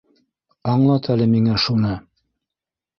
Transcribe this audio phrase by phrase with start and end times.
[0.73, 1.95] —Аңлат әле миңә шуны.